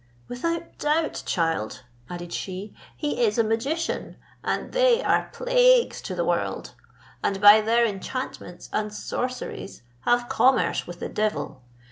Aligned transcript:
"Without 0.27 0.79
doubt, 0.79 1.21
child," 1.27 1.83
added 2.09 2.33
she, 2.33 2.73
"he 2.97 3.23
is 3.23 3.37
a 3.37 3.43
magician, 3.43 4.15
and 4.43 4.71
they 4.71 5.03
are 5.03 5.29
plagues 5.31 6.01
to 6.01 6.15
the 6.15 6.25
world, 6.25 6.73
and 7.21 7.39
by 7.39 7.61
their 7.61 7.85
enchantments 7.85 8.67
and 8.73 8.91
sorceries 8.91 9.83
have 10.05 10.27
commerce 10.27 10.87
with 10.87 11.01
the 11.01 11.09
devil. 11.09 11.61